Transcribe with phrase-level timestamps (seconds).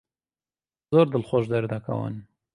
[0.89, 2.15] زۆر دڵخۆش دەردەکەون.